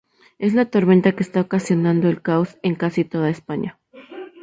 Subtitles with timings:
[0.39, 3.77] Es la tormenta que está ocasionando el caos en casi toda España.